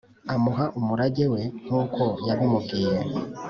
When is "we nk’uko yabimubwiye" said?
1.33-2.97